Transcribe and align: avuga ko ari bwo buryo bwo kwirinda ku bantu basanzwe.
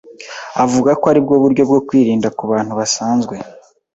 avuga 0.63 0.91
ko 0.99 1.05
ari 1.11 1.19
bwo 1.25 1.35
buryo 1.43 1.63
bwo 1.69 1.79
kwirinda 1.87 2.27
ku 2.37 2.43
bantu 2.51 2.73
basanzwe. 2.79 3.35